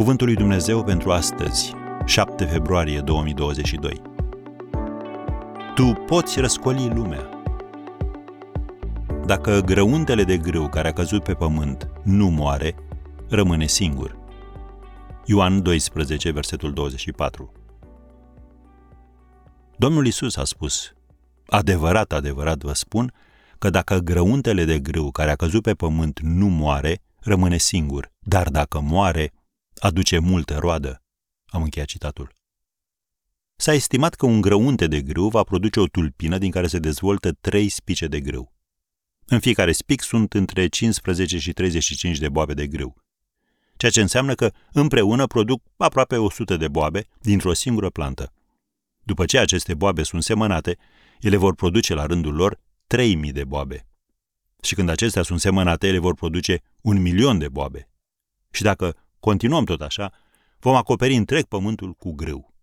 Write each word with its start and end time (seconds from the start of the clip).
Cuvântul 0.00 0.26
lui 0.26 0.36
Dumnezeu 0.36 0.84
pentru 0.84 1.12
astăzi, 1.12 1.74
7 2.04 2.44
februarie 2.44 3.00
2022. 3.00 4.02
Tu 5.74 5.92
poți 6.06 6.40
răscoli 6.40 6.92
lumea. 6.94 7.28
Dacă 9.26 9.60
grăuntele 9.60 10.24
de 10.24 10.36
grâu 10.36 10.68
care 10.68 10.88
a 10.88 10.92
căzut 10.92 11.22
pe 11.22 11.34
pământ 11.34 11.90
nu 12.02 12.28
moare, 12.28 12.74
rămâne 13.28 13.66
singur. 13.66 14.18
Ioan 15.24 15.62
12, 15.62 16.30
versetul 16.30 16.72
24. 16.72 17.52
Domnul 19.76 20.06
Isus 20.06 20.36
a 20.36 20.44
spus, 20.44 20.92
adevărat, 21.46 22.12
adevărat 22.12 22.62
vă 22.62 22.72
spun, 22.72 23.12
că 23.58 23.70
dacă 23.70 23.98
grăuntele 23.98 24.64
de 24.64 24.78
grâu 24.78 25.10
care 25.10 25.30
a 25.30 25.36
căzut 25.36 25.62
pe 25.62 25.74
pământ 25.74 26.20
nu 26.20 26.46
moare, 26.46 27.02
rămâne 27.18 27.56
singur, 27.56 28.10
dar 28.20 28.48
dacă 28.48 28.80
moare, 28.80 29.32
aduce 29.80 30.18
multă 30.18 30.58
roadă. 30.58 31.02
Am 31.46 31.62
încheiat 31.62 31.88
citatul. 31.88 32.36
S-a 33.56 33.72
estimat 33.72 34.14
că 34.14 34.26
un 34.26 34.40
grăunte 34.40 34.86
de 34.86 35.02
grâu 35.02 35.28
va 35.28 35.42
produce 35.42 35.80
o 35.80 35.86
tulpină 35.86 36.38
din 36.38 36.50
care 36.50 36.66
se 36.66 36.78
dezvoltă 36.78 37.32
trei 37.32 37.68
spice 37.68 38.06
de 38.06 38.20
grâu. 38.20 38.52
În 39.26 39.40
fiecare 39.40 39.72
spic 39.72 40.02
sunt 40.02 40.34
între 40.34 40.66
15 40.66 41.38
și 41.38 41.52
35 41.52 42.18
de 42.18 42.28
boabe 42.28 42.54
de 42.54 42.66
grâu, 42.66 42.96
ceea 43.76 43.90
ce 43.90 44.00
înseamnă 44.00 44.34
că 44.34 44.52
împreună 44.72 45.26
produc 45.26 45.62
aproape 45.76 46.16
100 46.16 46.56
de 46.56 46.68
boabe 46.68 47.06
dintr-o 47.20 47.52
singură 47.52 47.90
plantă. 47.90 48.32
După 49.02 49.24
ce 49.24 49.38
aceste 49.38 49.74
boabe 49.74 50.02
sunt 50.02 50.22
semănate, 50.22 50.78
ele 51.20 51.36
vor 51.36 51.54
produce 51.54 51.94
la 51.94 52.06
rândul 52.06 52.34
lor 52.34 52.60
3000 52.86 53.32
de 53.32 53.44
boabe. 53.44 53.86
Și 54.62 54.74
când 54.74 54.88
acestea 54.88 55.22
sunt 55.22 55.40
semănate, 55.40 55.86
ele 55.86 55.98
vor 55.98 56.14
produce 56.14 56.62
un 56.80 57.00
milion 57.00 57.38
de 57.38 57.48
boabe. 57.48 57.88
Și 58.50 58.62
dacă 58.62 58.96
continuăm 59.20 59.64
tot 59.64 59.80
așa, 59.80 60.12
vom 60.58 60.74
acoperi 60.74 61.14
întreg 61.14 61.44
pământul 61.44 61.92
cu 61.92 62.12
grâu. 62.12 62.54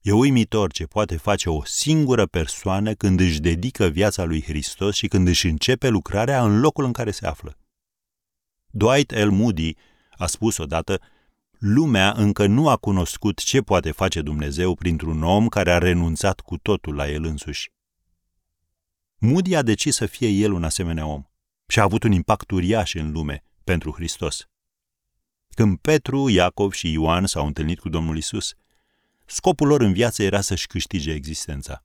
E 0.00 0.12
uimitor 0.12 0.72
ce 0.72 0.84
poate 0.84 1.16
face 1.16 1.50
o 1.50 1.64
singură 1.64 2.26
persoană 2.26 2.94
când 2.94 3.20
își 3.20 3.40
dedică 3.40 3.86
viața 3.86 4.24
lui 4.24 4.42
Hristos 4.42 4.94
și 4.94 5.08
când 5.08 5.28
își 5.28 5.46
începe 5.46 5.88
lucrarea 5.88 6.44
în 6.44 6.60
locul 6.60 6.84
în 6.84 6.92
care 6.92 7.10
se 7.10 7.26
află. 7.26 7.58
Dwight 8.66 9.12
L. 9.12 9.28
Moody 9.28 9.76
a 10.10 10.26
spus 10.26 10.56
odată, 10.56 11.00
lumea 11.58 12.12
încă 12.12 12.46
nu 12.46 12.68
a 12.68 12.76
cunoscut 12.76 13.38
ce 13.38 13.60
poate 13.60 13.90
face 13.90 14.22
Dumnezeu 14.22 14.74
printr-un 14.74 15.22
om 15.22 15.48
care 15.48 15.72
a 15.72 15.78
renunțat 15.78 16.40
cu 16.40 16.58
totul 16.58 16.94
la 16.94 17.10
el 17.10 17.24
însuși. 17.24 17.72
Moody 19.18 19.54
a 19.54 19.62
decis 19.62 19.94
să 19.94 20.06
fie 20.06 20.28
el 20.28 20.52
un 20.52 20.64
asemenea 20.64 21.06
om 21.06 21.24
și 21.66 21.78
a 21.78 21.82
avut 21.82 22.02
un 22.02 22.12
impact 22.12 22.50
uriaș 22.50 22.94
în 22.94 23.12
lume 23.12 23.44
pentru 23.64 23.92
Hristos. 23.92 24.48
Când 25.54 25.78
Petru, 25.78 26.28
Iacov 26.28 26.72
și 26.72 26.92
Ioan 26.92 27.26
s-au 27.26 27.46
întâlnit 27.46 27.78
cu 27.80 27.88
Domnul 27.88 28.16
Isus, 28.16 28.54
scopul 29.26 29.66
lor 29.66 29.80
în 29.80 29.92
viață 29.92 30.22
era 30.22 30.40
să-și 30.40 30.66
câștige 30.66 31.12
existența. 31.12 31.84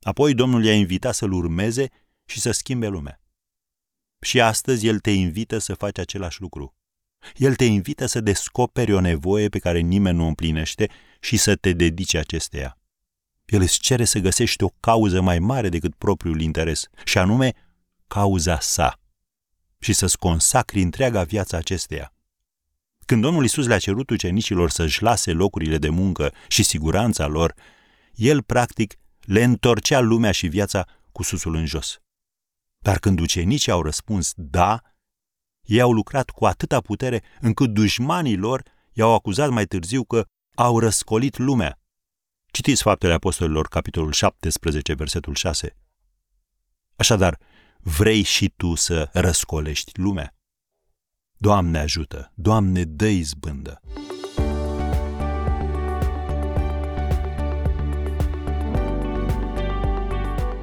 Apoi 0.00 0.34
Domnul 0.34 0.64
i-a 0.64 0.74
invitat 0.74 1.14
să-l 1.14 1.32
urmeze 1.32 1.88
și 2.24 2.40
să 2.40 2.50
schimbe 2.50 2.86
lumea. 2.86 3.20
Și 4.20 4.40
astăzi 4.40 4.86
El 4.86 4.98
te 4.98 5.10
invită 5.10 5.58
să 5.58 5.74
faci 5.74 5.98
același 5.98 6.40
lucru. 6.40 6.74
El 7.34 7.54
te 7.54 7.64
invită 7.64 8.06
să 8.06 8.20
descoperi 8.20 8.92
o 8.92 9.00
nevoie 9.00 9.48
pe 9.48 9.58
care 9.58 9.78
nimeni 9.78 10.16
nu 10.16 10.24
o 10.24 10.26
împlinește 10.26 10.90
și 11.20 11.36
să 11.36 11.56
te 11.56 11.72
dedici 11.72 12.14
acesteia. 12.14 12.78
El 13.44 13.60
îți 13.60 13.78
cere 13.78 14.04
să 14.04 14.18
găsești 14.18 14.62
o 14.62 14.68
cauză 14.80 15.20
mai 15.20 15.38
mare 15.38 15.68
decât 15.68 15.94
propriul 15.94 16.40
interes, 16.40 16.86
și 17.04 17.18
anume 17.18 17.52
cauza 18.06 18.60
sa, 18.60 19.00
și 19.78 19.92
să-ți 19.92 20.18
consacri 20.18 20.82
întreaga 20.82 21.22
viață 21.22 21.56
acesteia. 21.56 22.15
Când 23.06 23.22
Domnul 23.22 23.44
Isus 23.44 23.66
le-a 23.66 23.78
cerut 23.78 24.10
ucenicilor 24.10 24.70
să-și 24.70 25.02
lase 25.02 25.32
locurile 25.32 25.78
de 25.78 25.88
muncă 25.88 26.32
și 26.48 26.62
siguranța 26.62 27.26
lor, 27.26 27.54
el, 28.14 28.42
practic, 28.42 28.94
le 29.20 29.42
întorcea 29.42 30.00
lumea 30.00 30.30
și 30.30 30.46
viața 30.46 30.86
cu 31.12 31.22
susul 31.22 31.54
în 31.54 31.66
jos. 31.66 32.00
Dar 32.78 32.98
când 32.98 33.20
ucenicii 33.20 33.72
au 33.72 33.82
răspuns 33.82 34.32
da, 34.36 34.80
ei 35.62 35.80
au 35.80 35.92
lucrat 35.92 36.30
cu 36.30 36.46
atâta 36.46 36.80
putere 36.80 37.22
încât 37.40 37.70
dușmanii 37.70 38.36
lor 38.36 38.62
i-au 38.92 39.14
acuzat 39.14 39.50
mai 39.50 39.66
târziu 39.66 40.04
că 40.04 40.26
au 40.54 40.78
răscolit 40.78 41.38
lumea. 41.38 41.80
Citiți 42.46 42.82
Faptele 42.82 43.12
Apostolilor, 43.12 43.68
capitolul 43.68 44.12
17, 44.12 44.94
versetul 44.94 45.34
6. 45.34 45.76
Așadar, 46.96 47.38
vrei 47.78 48.22
și 48.22 48.48
tu 48.48 48.74
să 48.74 49.08
răscolești 49.12 50.00
lumea? 50.00 50.35
Doamne 51.38 51.78
ajută! 51.78 52.32
Doamne, 52.34 52.84
dă 52.84 53.06
izbândă! 53.06 53.80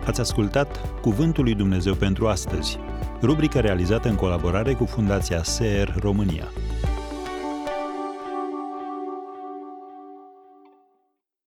Ați 0.06 0.20
ascultat 0.20 1.00
Cuvântul 1.02 1.44
lui 1.44 1.56
Dumnezeu 1.56 1.94
pentru 1.94 2.28
astăzi, 2.28 2.78
rubrica 3.22 3.60
realizată 3.60 4.10
în 4.10 4.16
colaborare 4.16 4.74
cu 4.74 4.86
Fundația 4.86 5.44
SER 5.44 5.96
România. 6.00 6.48